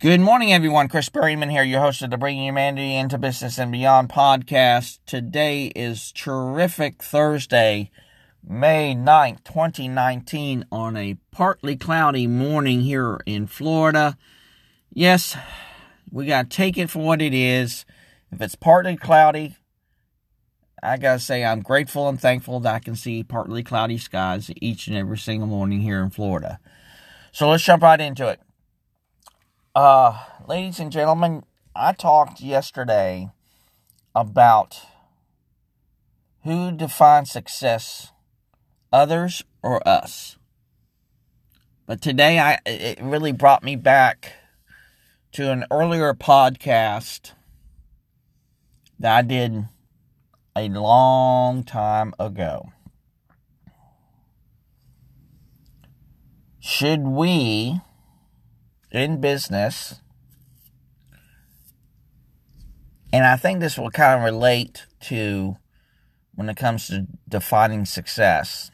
[0.00, 0.88] Good morning, everyone.
[0.88, 4.98] Chris Berryman here, your host of the Bringing Humanity into Business and Beyond podcast.
[5.04, 7.90] Today is terrific Thursday,
[8.42, 14.16] May 9th, 2019, on a partly cloudy morning here in Florida.
[14.90, 15.36] Yes,
[16.10, 17.84] we got to take it for what it is.
[18.32, 19.56] If it's partly cloudy,
[20.82, 24.50] I got to say I'm grateful and thankful that I can see partly cloudy skies
[24.62, 26.58] each and every single morning here in Florida.
[27.32, 28.40] So let's jump right into it.
[29.72, 31.44] Uh, ladies and gentlemen,
[31.76, 33.30] I talked yesterday
[34.16, 34.80] about
[36.42, 38.10] who defines success,
[38.92, 40.38] others or us.
[41.86, 44.32] But today I it really brought me back
[45.32, 47.34] to an earlier podcast
[48.98, 49.68] that I did
[50.56, 52.72] a long time ago.
[56.58, 57.80] Should we
[58.90, 60.00] in business,
[63.12, 65.56] and I think this will kind of relate to
[66.34, 68.70] when it comes to defining success,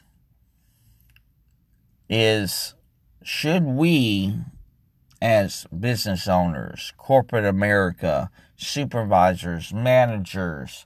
[2.09, 2.75] is
[3.23, 4.35] should we,
[5.21, 10.85] as business owners, corporate America, supervisors, managers,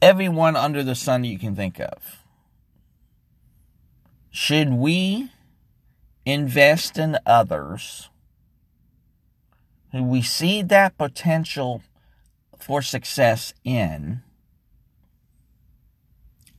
[0.00, 2.22] everyone under the sun you can think of,
[4.30, 5.31] should we
[6.24, 8.08] invest in others.
[9.92, 11.82] Who we see that potential
[12.58, 14.22] for success in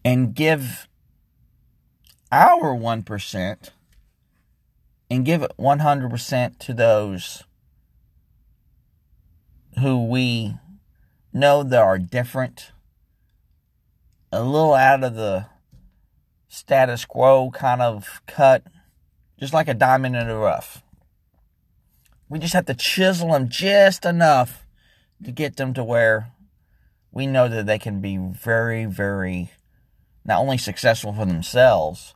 [0.06, 0.88] and give
[2.32, 3.70] our 1%
[5.10, 7.44] and give it 100% to those
[9.80, 10.56] who we
[11.32, 12.72] know that are different,
[14.32, 15.48] a little out of the
[16.48, 18.64] status quo kind of cut
[19.40, 20.84] just like a diamond in the rough.
[22.30, 24.66] We just have to chisel them just enough
[25.24, 26.32] to get them to where
[27.12, 29.52] we know that they can be very, very
[30.26, 32.16] not only successful for themselves,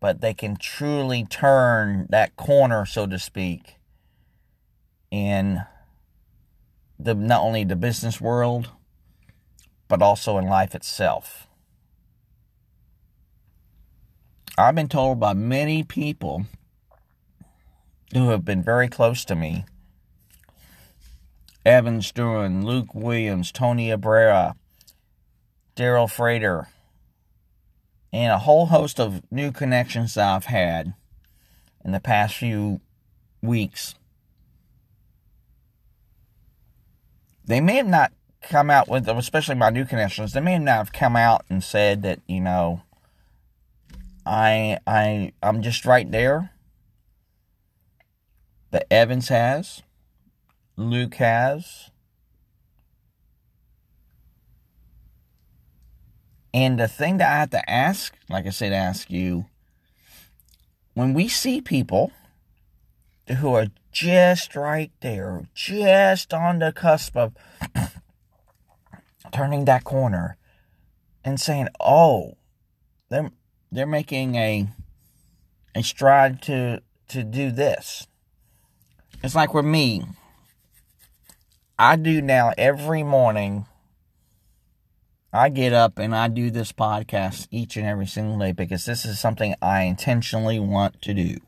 [0.00, 3.76] but they can truly turn that corner, so to speak,
[5.10, 5.62] in
[6.98, 8.70] the not only the business world,
[9.88, 11.46] but also in life itself.
[14.56, 16.46] I've been told by many people
[18.12, 19.64] who have been very close to me
[21.66, 24.54] Evan Stewart, Luke Williams, Tony Abrera,
[25.74, 26.68] Daryl Frater,
[28.12, 30.94] and a whole host of new connections that I've had
[31.84, 32.80] in the past few
[33.42, 33.96] weeks.
[37.44, 40.92] They may have not come out with, especially my new connections, they may not have
[40.92, 42.82] come out and said that, you know,
[44.26, 46.50] I I I'm just right there.
[48.70, 49.82] That Evans has,
[50.76, 51.90] Luke has.
[56.52, 59.46] And the thing that I have to ask, like I said, ask you,
[60.94, 62.12] when we see people
[63.40, 67.32] who are just right there, just on the cusp of
[69.32, 70.36] turning that corner
[71.24, 72.36] and saying, oh,
[73.08, 73.30] they're
[73.74, 74.68] they're making a
[75.74, 78.06] a stride to to do this.
[79.22, 80.04] It's like with me.
[81.76, 83.66] I do now every morning.
[85.32, 89.04] I get up and I do this podcast each and every single day because this
[89.04, 91.38] is something I intentionally want to do.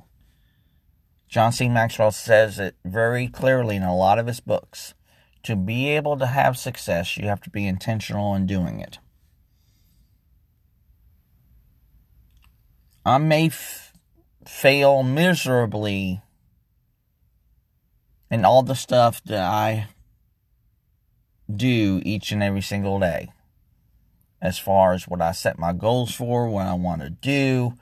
[1.28, 1.68] John C.
[1.68, 4.94] Maxwell says it very clearly in a lot of his books.
[5.44, 8.98] To be able to have success, you have to be intentional in doing it.
[13.06, 13.92] I may f-
[14.44, 16.22] fail miserably
[18.32, 19.86] in all the stuff that I
[21.48, 23.30] do each and every single day.
[24.42, 27.74] As far as what I set my goals for, what I want to do.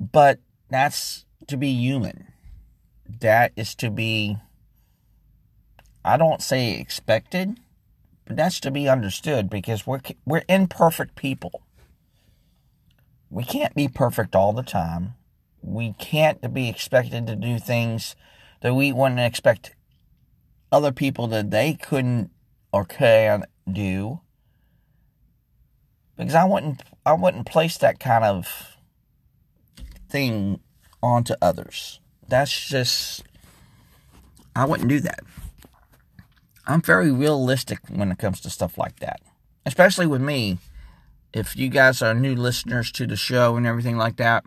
[0.00, 2.32] But that's to be human.
[3.20, 4.38] That is to be,
[6.02, 7.60] I don't say expected,
[8.24, 11.60] but that's to be understood because we're, we're imperfect people
[13.32, 15.14] we can't be perfect all the time.
[15.62, 18.14] We can't be expected to do things
[18.60, 19.74] that we wouldn't expect
[20.70, 22.30] other people that they couldn't
[22.72, 24.20] or can do.
[26.16, 28.76] Because I wouldn't I wouldn't place that kind of
[30.10, 30.60] thing
[31.02, 32.00] onto others.
[32.28, 33.22] That's just
[34.54, 35.20] I wouldn't do that.
[36.66, 39.20] I'm very realistic when it comes to stuff like that.
[39.64, 40.58] Especially with me
[41.32, 44.44] if you guys are new listeners to the show and everything like that,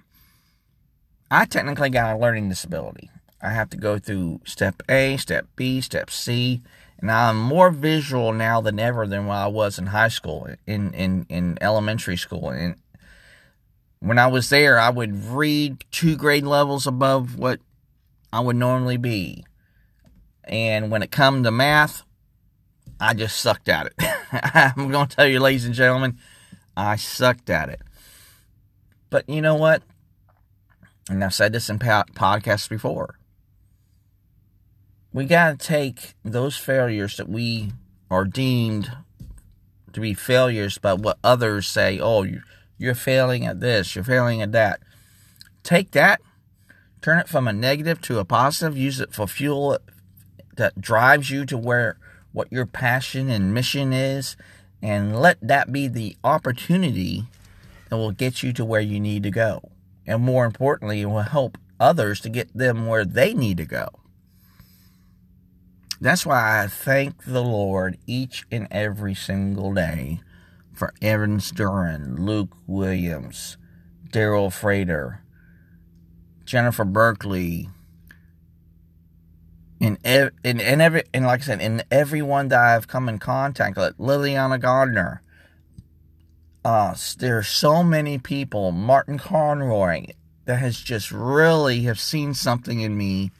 [1.31, 3.09] I technically got a learning disability.
[3.41, 6.61] I have to go through step A, step B, step C,
[6.99, 10.93] and I'm more visual now than ever than when I was in high school, in
[10.93, 12.49] in in elementary school.
[12.49, 12.75] And
[13.99, 17.59] when I was there, I would read two grade levels above what
[18.31, 19.43] I would normally be.
[20.43, 22.03] And when it come to math,
[22.99, 23.93] I just sucked at it.
[24.31, 26.17] I'm going to tell you, ladies and gentlemen,
[26.75, 27.81] I sucked at it.
[29.09, 29.83] But you know what?
[31.09, 33.15] And I've said this in podcasts before.
[35.13, 37.71] We got to take those failures that we
[38.09, 38.91] are deemed
[39.93, 42.25] to be failures by what others say, oh,
[42.77, 44.81] you're failing at this, you're failing at that.
[45.63, 46.21] Take that,
[47.01, 49.77] turn it from a negative to a positive, use it for fuel
[50.57, 51.97] that drives you to where
[52.33, 54.35] what your passion and mission is,
[54.85, 57.23] and let that be the opportunity
[57.89, 59.71] that will get you to where you need to go.
[60.05, 63.87] And more importantly, it will help others to get them where they need to go.
[65.99, 70.19] That's why I thank the Lord each and every single day
[70.71, 73.57] for Evan Duran, Luke Williams,
[74.11, 75.23] Daryl Frater,
[76.45, 77.69] Jennifer Berkeley,
[79.79, 83.19] in, ev- in, in every and like I said, in everyone that I've come in
[83.19, 85.21] contact with, Liliana Gardner.
[86.63, 90.07] Uh, there are so many people, Martin Conroy,
[90.45, 93.31] that has just really have seen something in me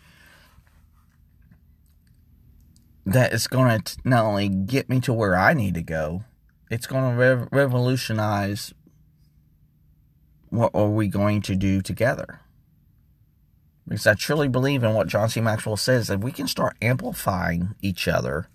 [3.05, 6.23] that is going to not only get me to where I need to go,
[6.69, 8.73] it's going to rev- revolutionize
[10.49, 12.41] what are we going to do together.
[13.87, 15.41] Because I truly believe in what John C.
[15.41, 18.49] Maxwell says that we can start amplifying each other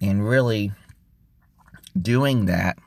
[0.00, 0.72] and really
[2.00, 2.78] doing that,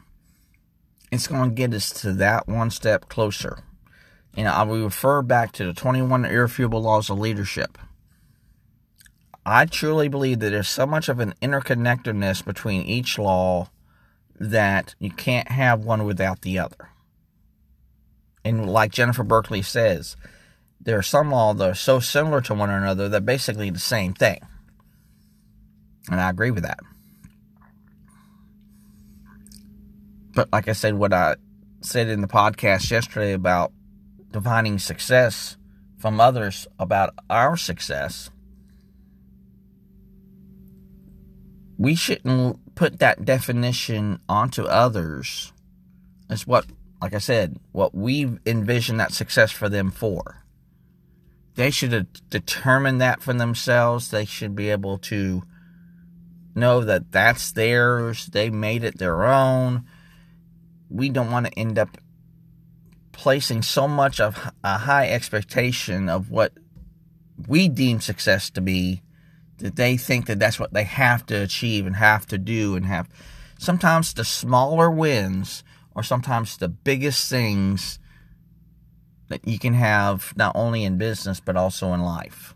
[1.11, 3.63] it's going to get us to that one step closer.
[4.35, 7.77] And I will refer back to the 21 irrefutable laws of leadership.
[9.45, 13.69] I truly believe that there's so much of an interconnectedness between each law
[14.39, 16.89] that you can't have one without the other.
[18.45, 20.15] And like Jennifer Berkeley says,
[20.81, 24.13] there are some laws that are so similar to one another that basically the same
[24.13, 24.39] thing.
[26.09, 26.79] And I agree with that.
[30.33, 31.35] But like I said, what I
[31.81, 33.71] said in the podcast yesterday about
[34.31, 35.57] defining success
[35.97, 38.29] from others about our success,
[41.77, 45.51] we shouldn't put that definition onto others
[46.29, 46.65] It's what,
[47.01, 50.43] like I said, what we envision that success for them for
[51.59, 54.11] they should determine that for themselves.
[54.11, 55.43] They should be able to
[56.55, 58.27] know that that's theirs.
[58.27, 59.83] They made it their own.
[60.89, 61.97] We don't want to end up
[63.11, 66.53] placing so much of a high expectation of what
[67.45, 69.01] we deem success to be
[69.57, 72.85] that they think that that's what they have to achieve and have to do and
[72.85, 73.09] have
[73.57, 77.99] sometimes the smaller wins or sometimes the biggest things
[79.29, 82.55] that you can have not only in business but also in life.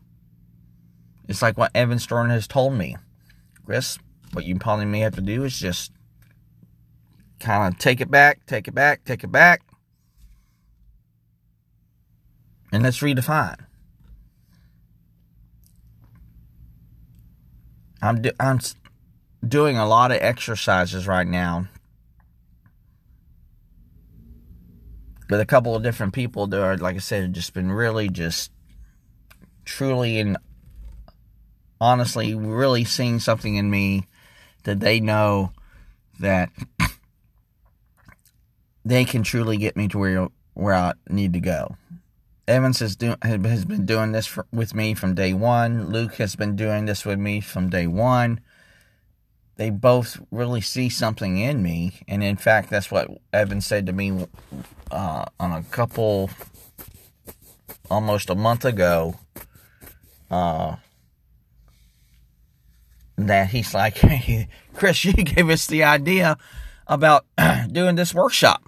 [1.27, 2.97] It's like what Evan Stern has told me.
[3.65, 3.97] Chris,
[4.33, 5.91] what you probably may have to do is just
[7.39, 9.61] kind of take it back, take it back, take it back,
[12.71, 13.65] and let's redefine.
[18.01, 18.59] I'm do, I'm
[19.47, 21.67] doing a lot of exercises right now
[25.33, 28.07] with a couple of different people that are, like I said, have just been really
[28.07, 28.51] just
[29.65, 30.37] truly and
[31.81, 34.05] honestly really seeing something in me
[34.65, 35.51] that they know
[36.19, 36.51] that
[38.85, 41.77] they can truly get me to where where I need to go.
[42.47, 45.89] Evans has do, has been doing this for, with me from day one.
[45.89, 48.39] Luke has been doing this with me from day one
[49.55, 52.01] they both really see something in me.
[52.07, 54.27] And in fact, that's what Evan said to me
[54.91, 56.29] uh, on a couple,
[57.89, 59.15] almost a month ago.
[60.31, 60.77] Uh,
[63.17, 66.37] that he's like, hey, Chris, you gave us the idea
[66.87, 67.25] about
[67.71, 68.63] doing this workshop.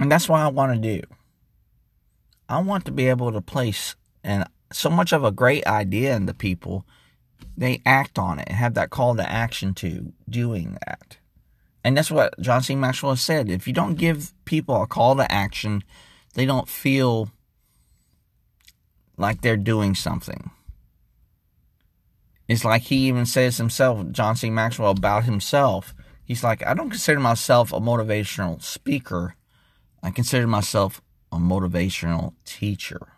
[0.00, 1.06] And that's what I want to do.
[2.48, 6.34] I want to be able to place and so much of a great idea into
[6.34, 6.84] people
[7.56, 11.16] they act on it, and have that call to action to doing that.
[11.82, 12.74] And that's what John C.
[12.74, 13.48] Maxwell has said.
[13.48, 15.84] If you don't give people a call to action,
[16.34, 17.30] they don't feel
[19.16, 20.50] like they're doing something.
[22.48, 24.50] It's like he even says himself, John C.
[24.50, 25.94] Maxwell, about himself.
[26.24, 29.36] He's like, I don't consider myself a motivational speaker.
[30.02, 31.00] I consider myself
[31.32, 33.15] a motivational teacher.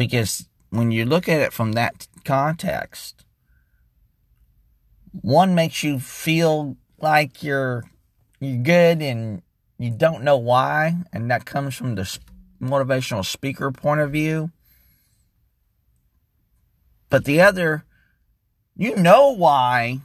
[0.00, 3.26] Because when you look at it from that context,
[5.12, 7.84] one makes you feel like you're
[8.38, 9.42] you're good and
[9.78, 12.18] you don't know why, and that comes from the
[12.62, 14.50] motivational speaker point of view.
[17.10, 17.84] But the other,
[18.74, 20.00] you know why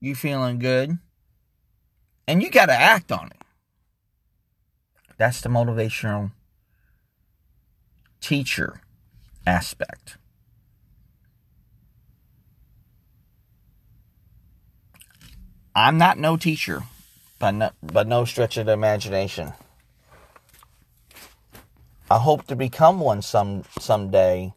[0.00, 0.96] you're feeling good,
[2.26, 3.42] and you got to act on it.
[5.18, 6.32] That's the motivational
[8.22, 8.80] teacher
[9.46, 10.16] aspect.
[15.74, 16.82] I'm not no teacher,
[17.38, 19.52] but no, but no stretch of the imagination.
[22.10, 24.52] I hope to become one some someday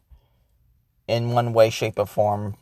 [1.08, 2.56] in one way, shape, or form,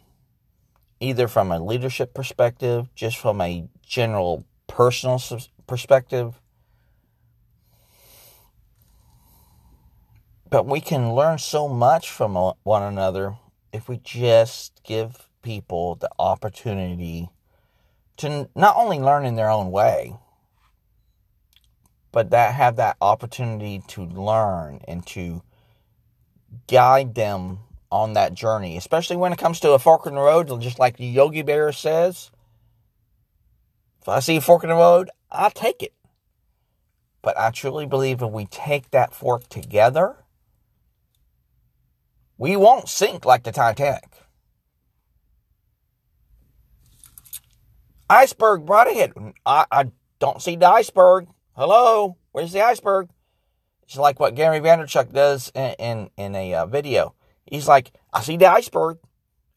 [1.00, 5.20] either from a leadership perspective, just from a general personal
[5.66, 6.40] perspective.
[10.50, 13.36] But we can learn so much from one another
[13.72, 17.28] if we just give people the opportunity
[18.18, 20.16] to not only learn in their own way,
[22.12, 25.42] but that have that opportunity to learn and to
[26.68, 27.58] guide them
[27.90, 30.96] on that journey, especially when it comes to a fork in the road, just like
[30.96, 32.30] the Yogi Bear says.
[34.00, 35.94] If I see a fork in the road, I'll take it.
[37.22, 40.16] But I truly believe if we take that fork together,
[42.38, 44.10] we won't sink like the Titanic.
[48.08, 49.12] Iceberg right ahead.
[49.46, 51.26] I, I don't see the iceberg.
[51.56, 53.08] Hello, where's the iceberg?
[53.84, 57.14] It's like what Gary Vaynerchuk does in in, in a uh, video.
[57.46, 58.98] He's like, I see the iceberg.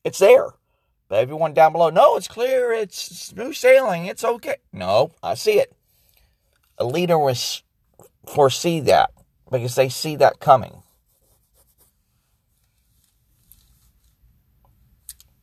[0.04, 0.50] It's there.
[1.10, 2.74] But everyone down below, no, it's clear.
[2.74, 4.06] It's smooth sailing.
[4.06, 4.58] It's okay.
[4.74, 5.74] No, I see it.
[6.78, 7.36] A leader will
[8.26, 9.12] foresee that
[9.50, 10.84] because they see that coming.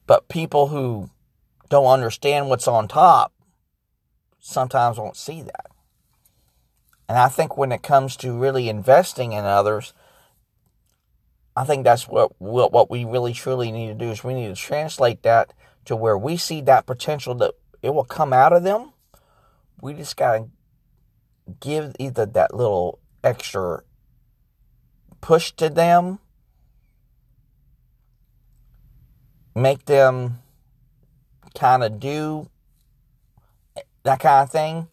[0.06, 1.10] But people who
[1.68, 3.32] don't understand what's on top
[4.38, 5.66] sometimes won't see that.
[7.08, 9.92] And I think when it comes to really investing in others,
[11.56, 14.60] I think that's what what we really truly need to do is we need to
[14.60, 15.52] translate that
[15.84, 18.92] to where we see that potential that it will come out of them.
[19.80, 20.48] We just gotta
[21.60, 23.82] give either that little extra
[25.20, 26.18] push to them,
[29.54, 30.40] make them
[31.54, 32.48] kind of do
[34.02, 34.88] that kind of thing.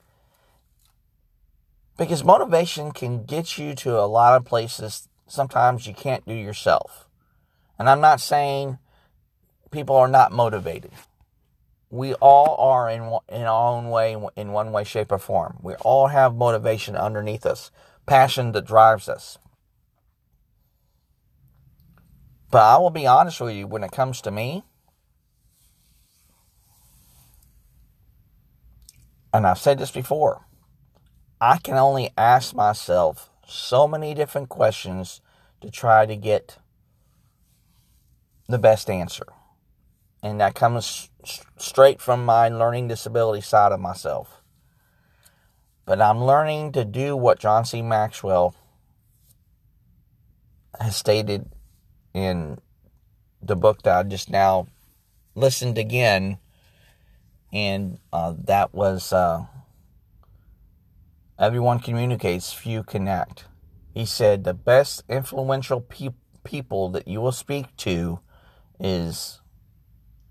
[1.98, 7.08] Because motivation can get you to a lot of places sometimes you can't do yourself.
[7.80, 8.78] And I'm not saying
[9.72, 10.92] people are not motivated.
[11.90, 15.58] We all are in in our own way, in one way, shape, or form.
[15.62, 17.72] We all have motivation underneath us,
[18.06, 19.38] passion that drives us.
[22.52, 24.64] But I will be honest with you, when it comes to me,
[29.34, 30.46] and I've said this before,
[31.40, 35.22] I can only ask myself so many different questions
[35.62, 36.58] to try to get
[38.50, 39.28] the best answer.
[40.22, 41.10] And that comes
[41.58, 44.42] straight from my learning disability side of myself.
[45.86, 47.82] But I'm learning to do what John C.
[47.82, 48.54] Maxwell
[50.80, 51.50] has stated
[52.14, 52.60] in
[53.42, 54.68] the book that I just now
[55.36, 56.38] listened again
[57.54, 59.46] and uh, that was uh,
[61.38, 63.46] everyone communicates, few connect.
[63.94, 66.10] He said the best influential pe-
[66.44, 68.20] people that you will speak to
[68.80, 69.42] is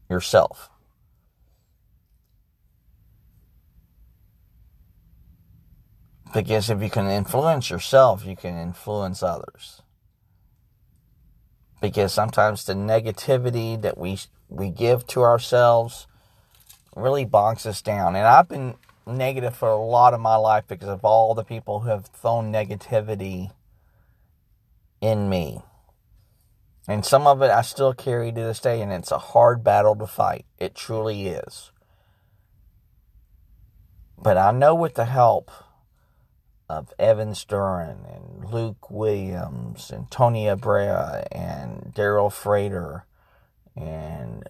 [0.08, 0.70] yourself.
[6.32, 9.82] Because if you can influence yourself, you can influence others.
[11.80, 14.18] Because sometimes the negativity that we
[14.48, 16.06] we give to ourselves
[16.94, 18.16] really bogs us down.
[18.16, 18.74] And I've been
[19.06, 22.52] negative for a lot of my life because of all the people who have thrown
[22.52, 23.52] negativity
[25.00, 25.62] in me.
[26.88, 29.94] And some of it I still carry to this day, and it's a hard battle
[29.96, 30.44] to fight.
[30.58, 31.70] It truly is.
[34.18, 35.50] But I know with the help
[36.70, 43.06] of Evan Stern and Luke Williams and Tony Abreu and Daryl Frater
[43.74, 44.48] and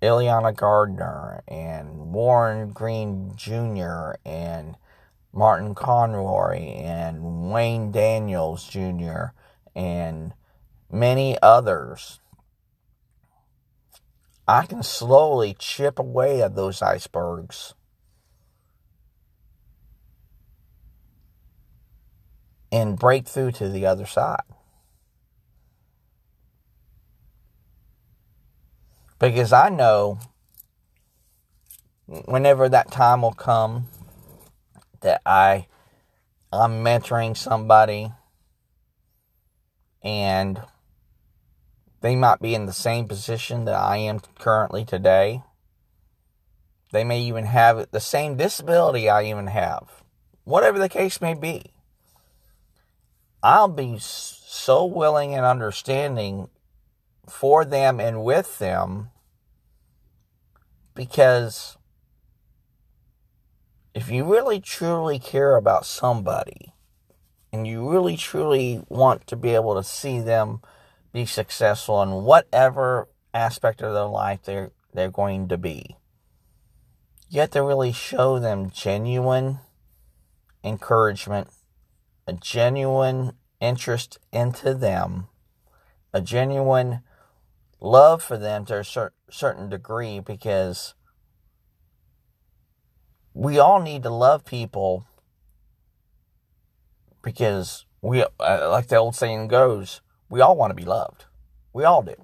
[0.00, 4.12] Ileana Gardner and Warren Green Jr.
[4.24, 4.76] and
[5.32, 9.32] Martin Conroy and Wayne Daniels Jr.
[9.74, 10.34] and
[10.88, 12.20] many others.
[14.46, 17.74] I can slowly chip away at those icebergs.
[22.72, 24.42] And break through to the other side.
[29.18, 30.18] Because I know
[32.06, 33.86] whenever that time will come
[35.00, 35.66] that I
[36.52, 38.12] I'm mentoring somebody
[40.02, 40.60] and
[42.00, 45.42] they might be in the same position that I am currently today.
[46.92, 50.02] They may even have the same disability I even have.
[50.44, 51.72] Whatever the case may be.
[53.46, 56.48] I'll be so willing and understanding
[57.28, 59.10] for them and with them
[60.96, 61.76] because
[63.94, 66.74] if you really truly care about somebody
[67.52, 70.60] and you really truly want to be able to see them
[71.12, 75.96] be successful in whatever aspect of their life they're they're going to be
[77.30, 79.60] you have to really show them genuine
[80.64, 81.46] encouragement
[82.26, 85.28] a genuine interest into them
[86.12, 87.00] a genuine
[87.78, 90.94] love for them to a cer- certain degree because
[93.34, 95.06] we all need to love people
[97.22, 101.26] because we, uh, like the old saying goes, we all want to be loved.
[101.74, 102.14] We all do.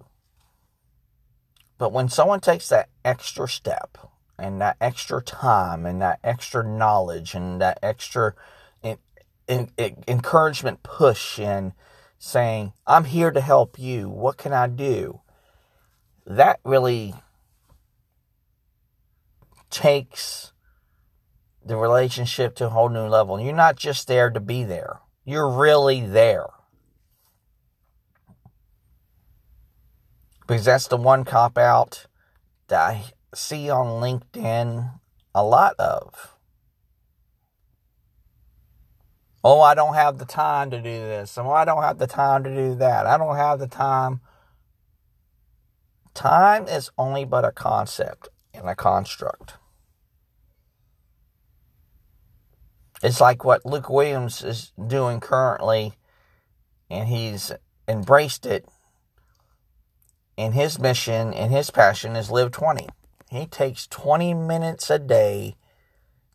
[1.77, 3.99] But when someone takes that extra step
[4.39, 8.35] and that extra time and that extra knowledge and that extra
[9.49, 11.73] encouragement push and
[12.19, 15.23] saying, I'm here to help you, what can I do?
[16.27, 17.15] that really
[19.71, 20.53] takes
[21.65, 23.41] the relationship to a whole new level.
[23.41, 26.47] You're not just there to be there, you're really there.
[30.41, 32.07] Because that's the one cop out
[32.67, 34.99] that I see on LinkedIn
[35.35, 36.32] a lot of.
[39.45, 41.37] Oh, I don't have the time to do this.
[41.37, 43.07] Oh, I don't have the time to do that.
[43.07, 44.21] I don't have the time
[46.15, 49.55] Time is only but a concept and a construct.
[53.03, 55.95] It's like what Luke Williams is doing currently,
[56.91, 57.51] and he's
[57.89, 58.67] embraced it.
[60.39, 62.89] And his mission and his passion is live 20.
[63.31, 65.57] He takes 20 minutes a day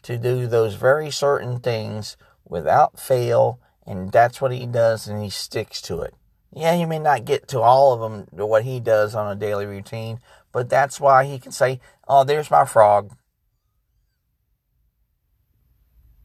[0.01, 2.17] to do those very certain things
[2.49, 6.13] without fail, and that's what he does, and he sticks to it.
[6.53, 9.65] Yeah, you may not get to all of them, what he does on a daily
[9.65, 10.19] routine,
[10.51, 13.15] but that's why he can say, Oh, there's my frog.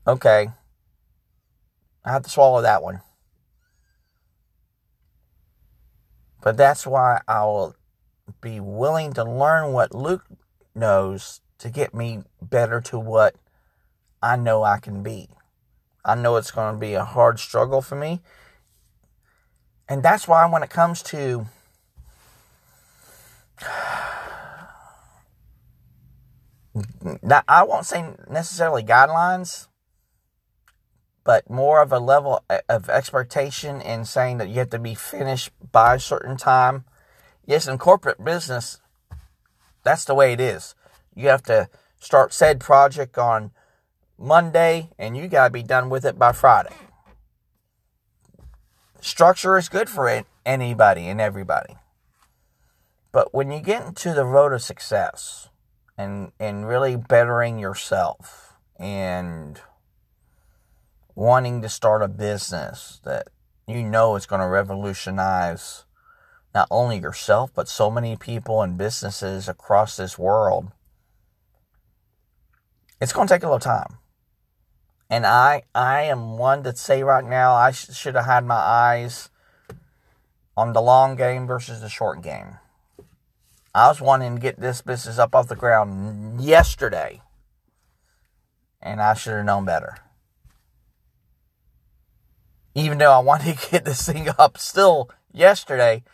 [0.06, 0.48] Okay.
[2.04, 3.00] I have to swallow that one.
[6.42, 7.76] But that's why I will
[8.40, 10.24] be willing to learn what Luke
[10.74, 13.36] knows to get me better to what
[14.20, 15.28] I know I can be.
[16.04, 18.20] I know it's going to be a hard struggle for me.
[19.88, 21.46] And that's why when it comes to
[27.22, 29.68] now, I won't say necessarily guidelines,
[31.24, 35.50] but more of a level of expectation in saying that you have to be finished
[35.70, 36.84] by a certain time.
[37.46, 38.80] Yes, in corporate business,
[39.84, 40.74] that's the way it is.
[41.14, 43.52] You have to start said project on
[44.18, 46.74] Monday and you got to be done with it by Friday.
[49.00, 51.76] Structure is good for it, anybody and everybody.
[53.10, 55.48] But when you get into the road of success
[55.98, 59.60] and and really bettering yourself and
[61.14, 63.28] wanting to start a business that
[63.66, 65.84] you know is going to revolutionize
[66.54, 70.72] not only yourself but so many people and businesses across this world
[73.00, 73.98] it's going to take a little time
[75.12, 78.54] and I, I am one to say right now, I sh- should have had my
[78.54, 79.28] eyes
[80.56, 82.56] on the long game versus the short game.
[83.74, 87.20] I was wanting to get this business up off the ground yesterday,
[88.80, 89.98] and I should have known better.
[92.74, 96.04] Even though I wanted to get this thing up still yesterday,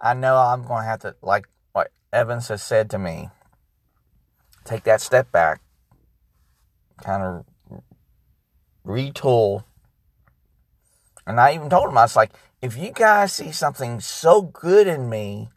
[0.00, 3.28] I know I'm going to have to, like what Evans has said to me,
[4.64, 5.60] take that step back,
[7.02, 7.44] kind of
[8.86, 9.64] retool.
[11.26, 14.86] And I even told him, I was like, if you guys see something so good
[14.86, 15.50] in me,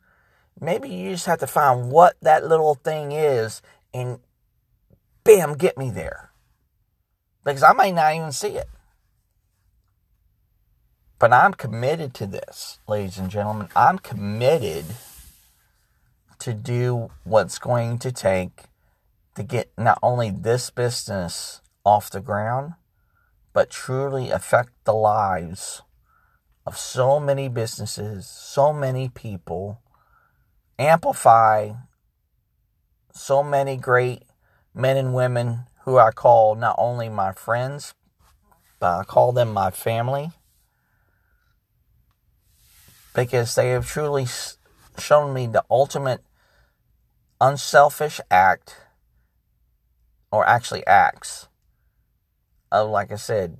[0.60, 3.62] maybe you just have to find what that little thing is
[3.94, 4.20] and
[5.24, 6.32] bam, get me there.
[7.44, 8.68] Because I may not even see it.
[11.20, 13.68] But I'm committed to this, ladies and gentlemen.
[13.76, 14.86] I'm committed
[16.40, 18.64] to do what's going to take
[19.36, 22.74] to get not only this business off the ground,
[23.54, 25.82] but truly affect the lives
[26.66, 29.82] of so many businesses, so many people,
[30.78, 31.72] amplify
[33.12, 34.24] so many great
[34.74, 37.94] men and women who I call not only my friends,
[38.80, 40.32] but I call them my family.
[43.14, 44.28] Because they have truly
[44.98, 46.24] shown me the ultimate
[47.42, 48.78] unselfish act,
[50.32, 51.49] or actually acts,
[52.72, 53.58] of, like I said,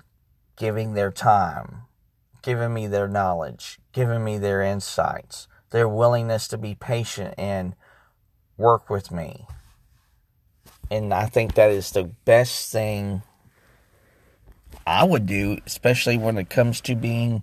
[0.56, 1.82] giving their time,
[2.42, 7.74] giving me their knowledge, giving me their insights, their willingness to be patient and
[8.56, 9.46] work with me.
[10.90, 13.22] And I think that is the best thing
[14.86, 17.42] I would do, especially when it comes to being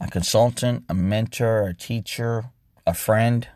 [0.00, 2.44] a consultant, a mentor, a teacher,
[2.86, 3.48] a friend.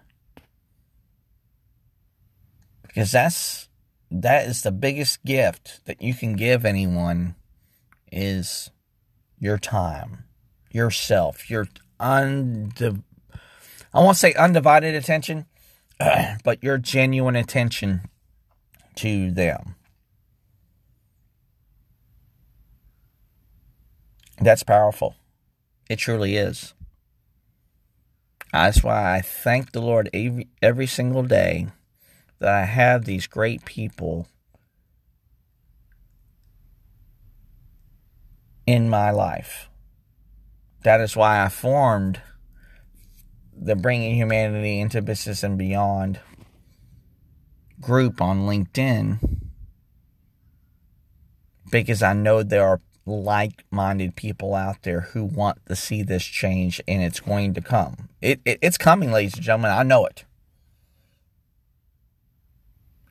[2.82, 3.67] Because that's
[4.10, 7.34] that is the biggest gift that you can give anyone
[8.10, 8.70] is
[9.38, 10.24] your time,
[10.70, 11.68] yourself, your
[12.00, 13.02] undiv-
[13.92, 15.46] I won't say undivided attention,
[16.44, 18.02] but your genuine attention
[18.96, 19.74] to them.
[24.40, 25.16] That's powerful.
[25.90, 26.74] It truly is.
[28.52, 31.68] That's why I thank the Lord every, every single day
[32.38, 34.28] that I have these great people
[38.66, 39.68] in my life.
[40.84, 42.20] That is why I formed
[43.56, 46.20] the Bringing Humanity into Business and Beyond
[47.80, 49.18] group on LinkedIn
[51.70, 56.24] because I know there are like minded people out there who want to see this
[56.24, 58.08] change and it's going to come.
[58.20, 59.70] It, it, It's coming, ladies and gentlemen.
[59.70, 60.24] I know it.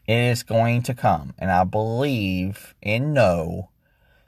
[0.07, 1.33] It is going to come.
[1.37, 3.69] And I believe and know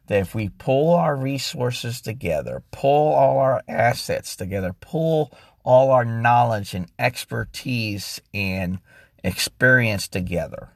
[0.07, 5.31] that if we pull our resources together, pull all our assets together, pull
[5.63, 8.79] all our knowledge and expertise and
[9.23, 10.69] experience together,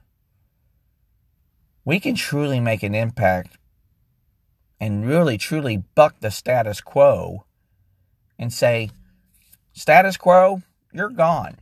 [1.84, 3.58] we can truly make an impact
[4.80, 7.44] and really truly buck the status quo
[8.38, 8.90] and say,
[9.74, 10.62] status quo,
[10.94, 11.58] you're gone.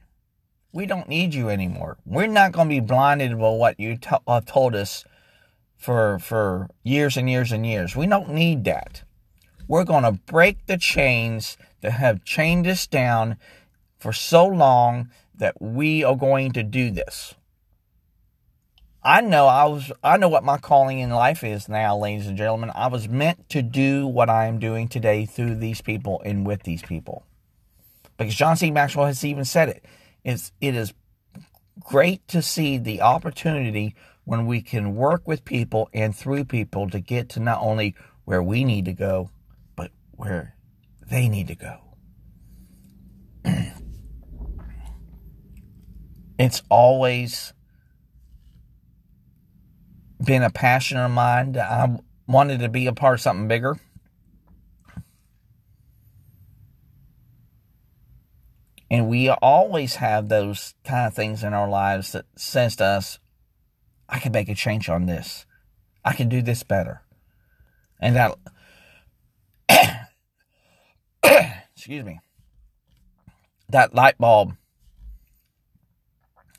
[0.73, 1.97] We don't need you anymore.
[2.05, 5.03] We're not going to be blinded by what you t- uh, told us
[5.77, 7.95] for for years and years and years.
[7.95, 9.03] We don't need that.
[9.67, 13.37] We're going to break the chains that have chained us down
[13.99, 17.35] for so long that we are going to do this.
[19.03, 22.37] I know I was I know what my calling in life is now, ladies and
[22.37, 22.71] gentlemen.
[22.75, 26.63] I was meant to do what I am doing today through these people and with
[26.63, 27.23] these people.
[28.17, 28.69] Because John C.
[28.69, 29.83] Maxwell has even said it.
[30.23, 30.93] It's it is
[31.79, 36.99] great to see the opportunity when we can work with people and through people to
[36.99, 39.29] get to not only where we need to go,
[39.75, 40.55] but where
[41.09, 41.79] they need to go.
[46.37, 47.53] it's always
[50.23, 51.57] been a passion of mine.
[51.57, 53.77] I wanted to be a part of something bigger.
[58.91, 63.19] And we always have those kind of things in our lives that says to us,
[64.09, 65.45] I can make a change on this.
[66.03, 67.01] I can do this better.
[68.01, 68.37] And that
[71.73, 72.19] excuse me.
[73.69, 74.57] That light bulb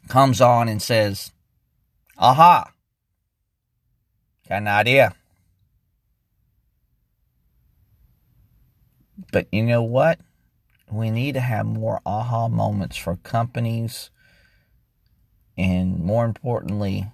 [0.08, 1.32] comes on and says,
[2.16, 2.72] Aha,
[4.48, 5.14] Got an idea.
[9.32, 10.18] But you know what?
[10.92, 14.10] We need to have more aha moments for companies
[15.56, 17.10] and more importantly,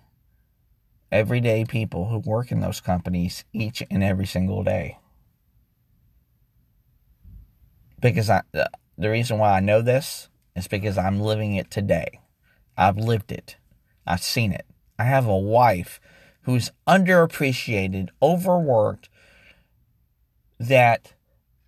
[1.10, 4.98] everyday people who work in those companies each and every single day.
[8.00, 12.20] Because I, the reason why I know this is because I'm living it today.
[12.76, 13.56] I've lived it.
[14.06, 14.66] I've seen it.
[14.98, 16.00] I have a wife
[16.42, 19.08] who's underappreciated, overworked,
[20.58, 21.12] that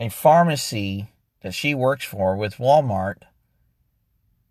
[0.00, 3.22] a pharmacy that she works for with Walmart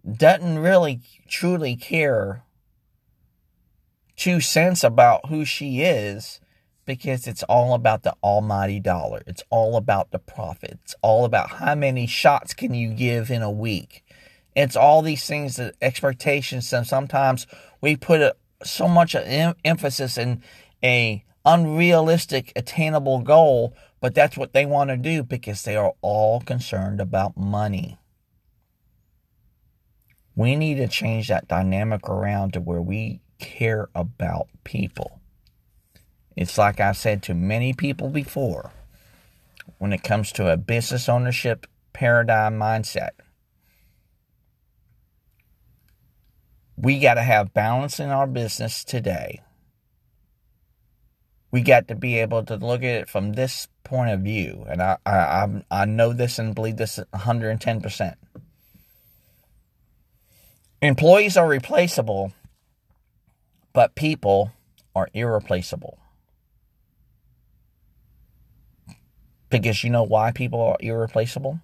[0.09, 2.43] doesn't really truly care
[4.15, 6.39] two cents about who she is
[6.85, 9.21] because it's all about the almighty dollar.
[9.27, 10.79] It's all about the profit.
[10.83, 14.03] It's all about how many shots can you give in a week.
[14.55, 17.45] It's all these things that expectations and sometimes
[17.79, 20.41] we put a so much em- emphasis in
[20.83, 26.41] a unrealistic attainable goal, but that's what they want to do because they are all
[26.41, 27.97] concerned about money.
[30.35, 35.19] We need to change that dynamic around to where we care about people.
[36.35, 38.71] It's like I've said to many people before
[39.77, 43.11] when it comes to a business ownership paradigm mindset
[46.81, 49.41] we got to have balance in our business today.
[51.51, 54.83] We got to be able to look at it from this point of view, and
[54.83, 58.17] I I I know this and believe this 110 percent.
[60.79, 62.31] Employees are replaceable,
[63.73, 64.51] but people
[64.95, 65.97] are irreplaceable.
[69.49, 71.59] Because you know why people are irreplaceable?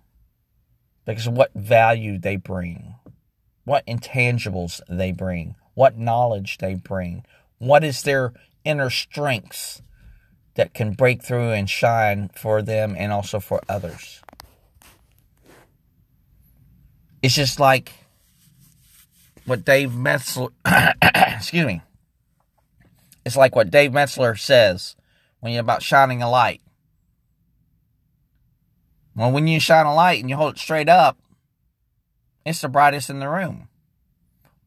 [1.05, 2.95] Because of what value they bring,
[3.65, 7.23] what intangibles they bring, what knowledge they bring,
[7.59, 8.33] what is their
[8.63, 9.83] inner strengths
[10.55, 14.21] that can break through and shine for them and also for others.
[17.21, 17.91] It's just like
[19.45, 20.49] what Dave Metzler,
[21.35, 21.81] excuse me,
[23.25, 24.95] it's like what Dave Metzler says
[25.39, 26.61] when you're about shining a light.
[29.15, 31.17] Well, when you shine a light and you hold it straight up,
[32.45, 33.69] it's the brightest in the room.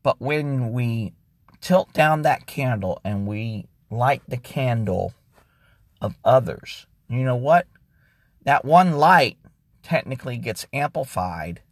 [0.03, 1.13] But when we
[1.61, 5.15] tilt down that candle and we light the candle
[6.01, 7.67] of others, you know what?
[8.45, 9.39] That one light
[9.83, 11.63] technically gets amplified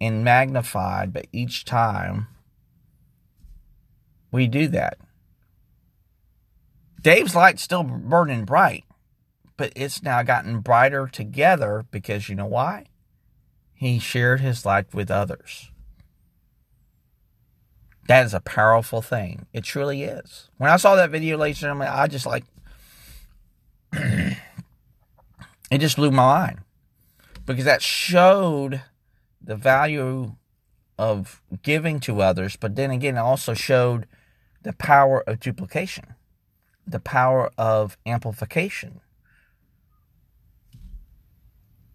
[0.00, 2.28] and magnified, but each time
[4.30, 4.98] we do that.
[7.00, 8.84] Dave's light's still burning bright,
[9.56, 12.86] but it's now gotten brighter together because you know why?
[13.72, 15.70] He shared his light with others.
[18.08, 19.46] That is a powerful thing.
[19.52, 20.48] It truly is.
[20.56, 22.44] When I saw that video, ladies and gentlemen, I just like
[23.92, 26.60] it just blew my mind
[27.46, 28.82] because that showed
[29.40, 30.32] the value
[30.98, 34.06] of giving to others, but then again, it also showed
[34.62, 36.14] the power of duplication,
[36.86, 39.00] the power of amplification.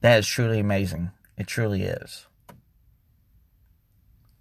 [0.02, 1.12] That is truly amazing.
[1.38, 2.28] It truly is.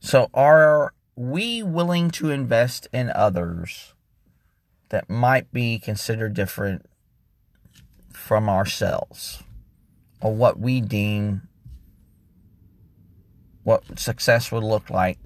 [0.00, 3.94] So, are we willing to invest in others
[4.88, 6.86] that might be considered different
[8.16, 9.42] from ourselves
[10.20, 11.48] or what we deem
[13.64, 15.18] what success would look like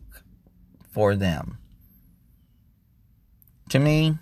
[0.93, 1.59] for them.
[3.71, 4.19] To me,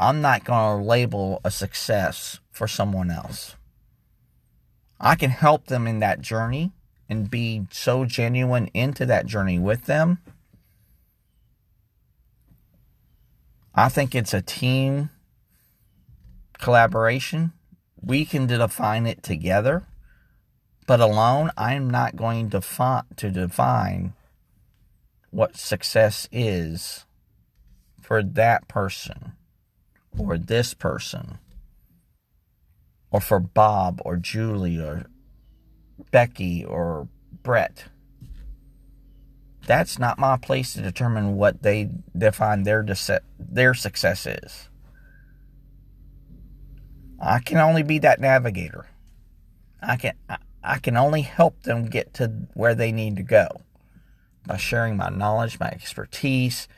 [0.00, 3.56] I'm not going to label a success for someone else.
[5.00, 6.72] I can help them in that journey
[7.08, 10.18] and be so genuine into that journey with them.
[13.74, 15.10] I think it's a team
[16.58, 17.52] collaboration.
[18.00, 19.84] We can define it together.
[20.86, 24.14] But alone, I'm not going to, fi- to define
[25.30, 27.04] what success is
[28.00, 29.32] for that person
[30.16, 31.38] or this person
[33.10, 35.06] or for Bob or Julie or
[36.10, 37.08] Becky or
[37.42, 37.86] Brett.
[39.66, 42.86] That's not my place to determine what they define their
[43.38, 44.68] their success is.
[47.18, 48.86] I can only be that navigator.
[49.82, 50.14] I can
[50.62, 53.48] I can only help them get to where they need to go
[54.46, 56.68] by sharing my knowledge, my expertise,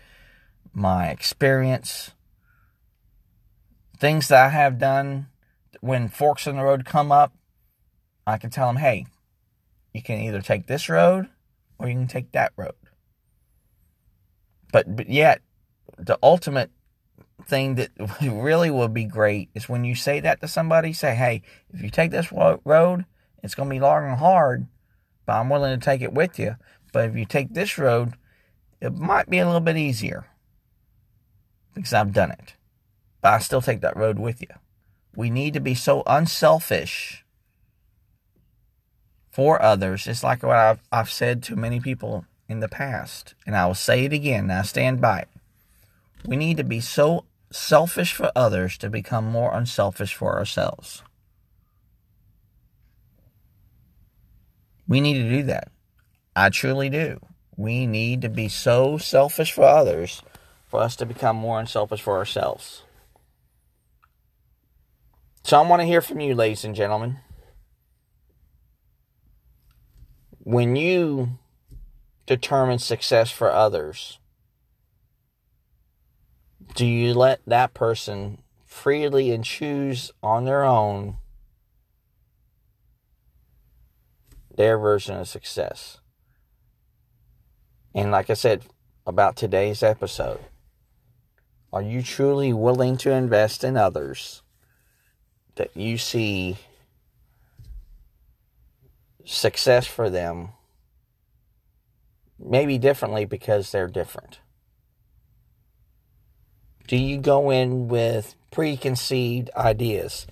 [0.73, 2.13] my experience,
[3.99, 5.29] things that I have done
[5.81, 7.33] when forks in the road come up.
[8.27, 9.07] I can tell them, hey,
[9.93, 11.29] you can either take this road
[11.79, 12.75] or you can take that road.
[14.73, 15.41] But, but yet,
[15.99, 16.71] the ultimate
[17.47, 17.91] thing that
[18.23, 21.91] really would be great is when you say that to somebody, say, hey, if you
[21.91, 23.05] take this road,
[23.43, 24.67] it's going to be long and hard,
[25.27, 26.57] but I'm willing to take it with you.
[26.93, 28.15] But if you take this road,
[28.81, 30.27] it might be a little bit easier
[31.75, 32.55] because I've done it.
[33.21, 34.49] But I still take that road with you.
[35.15, 37.25] We need to be so unselfish
[39.31, 40.07] for others.
[40.07, 43.75] It's like what I've, I've said to many people in the past, and I will
[43.75, 45.29] say it again, and I stand by it.
[46.25, 51.03] We need to be so selfish for others to become more unselfish for ourselves.
[54.87, 55.71] We need to do that.
[56.35, 57.21] I truly do.
[57.57, 60.23] We need to be so selfish for others
[60.71, 62.85] for us to become more unselfish for ourselves.
[65.43, 67.19] So I want to hear from you, ladies and gentlemen.
[70.39, 71.39] When you
[72.27, 74.20] determine success for others,
[76.75, 81.17] do you let that person freely and choose on their own
[84.61, 86.01] their version of success.
[87.95, 88.63] And like I said
[89.07, 90.41] about today's episode,
[91.73, 94.43] are you truly willing to invest in others
[95.55, 96.59] that you see
[99.25, 100.51] success for them
[102.39, 104.41] maybe differently because they're different?
[106.91, 110.27] Do you go in with preconceived ideas?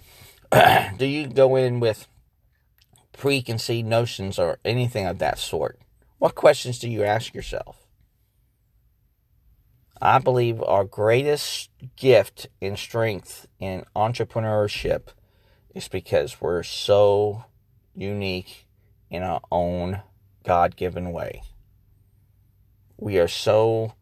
[0.97, 2.09] Do you go in with
[3.13, 5.79] preconceived notions or anything of that sort?
[6.19, 7.87] What questions do you ask yourself?
[10.03, 15.11] I believe our greatest gift and strength in entrepreneurship
[15.77, 17.45] is because we're so
[17.95, 18.67] unique
[19.11, 20.03] in our own
[20.43, 21.41] God given way.
[22.97, 23.95] We are so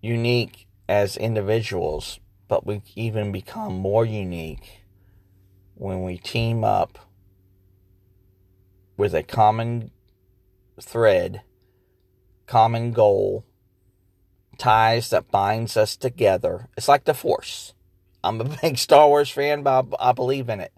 [0.00, 4.82] unique as individuals, but we even become more unique
[5.76, 6.98] when we team up
[8.96, 9.92] with a common
[10.80, 11.42] thread,
[12.48, 13.46] common goal,
[14.58, 16.68] ties that binds us together.
[16.76, 17.72] It's like the Force.
[18.24, 20.72] I'm a big Star Wars fan, but I believe in it.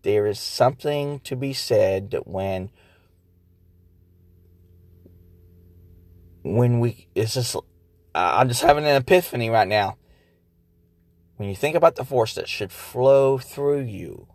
[0.00, 2.70] There is something to be said when
[6.42, 7.54] when we it's just
[8.14, 9.96] I'm just having an epiphany right now.
[11.36, 14.28] When you think about the force that should flow through you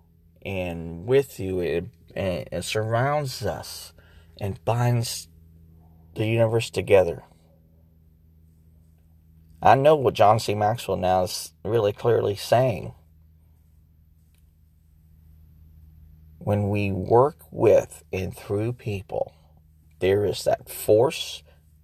[0.46, 1.86] and with you, it,
[2.16, 3.94] it surrounds us
[4.40, 5.28] and binds
[6.16, 7.24] the universe together.
[9.62, 10.56] I know what John C.
[10.56, 12.94] Maxwell now is really clearly saying.
[16.38, 19.34] When we work with and through people,
[20.00, 21.42] there is that force,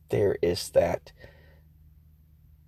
[0.09, 1.11] there is that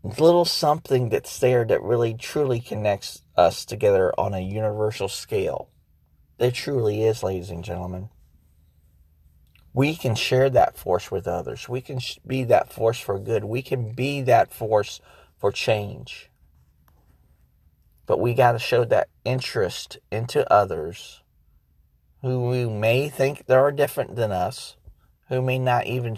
[0.04, 5.70] little something that's there that really truly connects us together on a universal scale.
[6.38, 8.10] It truly is, ladies and gentlemen.
[9.74, 11.68] We can share that force with others.
[11.68, 13.46] We can be that force for good.
[13.46, 15.00] We can be that force
[15.38, 16.30] for change.
[18.06, 21.22] But we got to show that interest into others
[22.22, 24.76] who we may think they are different than us,
[25.30, 26.18] who may not even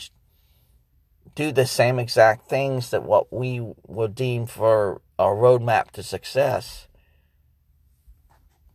[1.34, 6.88] do the same exact things that what we would deem for a roadmap to success.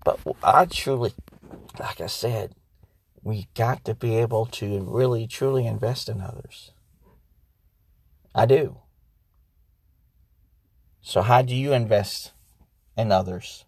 [0.05, 1.13] But I truly,
[1.79, 2.55] like I said,
[3.23, 6.73] we got to be able to really truly invest in others.
[8.35, 8.79] I do.
[11.03, 12.33] So, how do you invest
[12.97, 13.65] in others?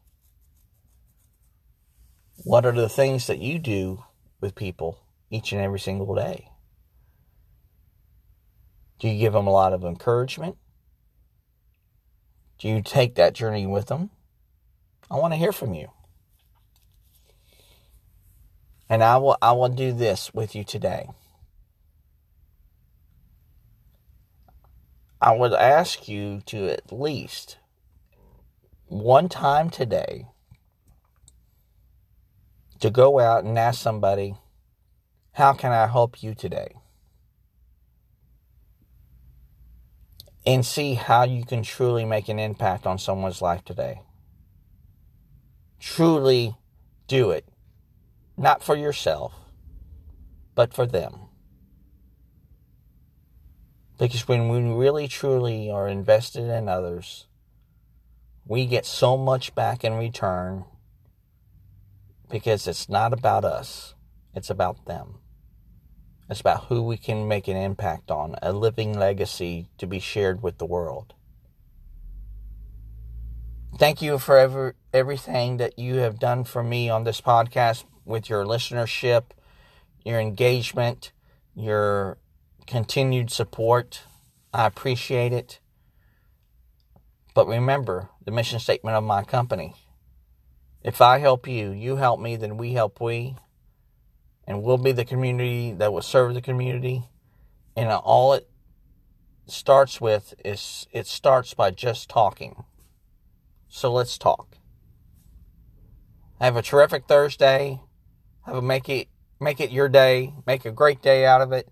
[2.44, 4.04] What are the things that you do
[4.40, 6.51] with people each and every single day?
[9.02, 10.56] Do you give them a lot of encouragement?
[12.60, 14.10] Do you take that journey with them?
[15.10, 15.88] I want to hear from you.
[18.88, 21.08] And I will I will do this with you today.
[25.20, 27.56] I would ask you to at least
[28.86, 30.28] one time today
[32.78, 34.36] to go out and ask somebody,
[35.32, 36.76] How can I help you today?
[40.44, 44.00] And see how you can truly make an impact on someone's life today.
[45.78, 46.56] Truly
[47.06, 47.46] do it.
[48.36, 49.34] Not for yourself,
[50.54, 51.28] but for them.
[53.98, 57.26] Because when we really truly are invested in others,
[58.46, 60.64] we get so much back in return
[62.28, 63.94] because it's not about us,
[64.34, 65.21] it's about them.
[66.30, 70.42] It's about who we can make an impact on, a living legacy to be shared
[70.42, 71.14] with the world.
[73.78, 78.28] Thank you for ever, everything that you have done for me on this podcast with
[78.28, 79.24] your listenership,
[80.04, 81.12] your engagement,
[81.54, 82.18] your
[82.66, 84.02] continued support.
[84.52, 85.60] I appreciate it.
[87.34, 89.74] But remember the mission statement of my company.
[90.82, 93.36] If I help you, you help me, then we help we
[94.46, 97.04] and we'll be the community that will serve the community.
[97.76, 98.48] And all it
[99.46, 102.64] starts with is it starts by just talking.
[103.68, 104.56] So let's talk.
[106.40, 107.80] Have a terrific Thursday.
[108.46, 109.08] Have a make it
[109.40, 110.34] make it your day.
[110.46, 111.68] Make a great day out of it.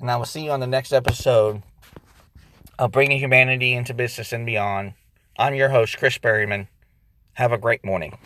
[0.00, 1.62] And I will see you on the next episode
[2.78, 4.94] of Bringing Humanity into Business and Beyond.
[5.38, 6.68] I'm your host, Chris Berryman.
[7.34, 8.16] Have a great morning.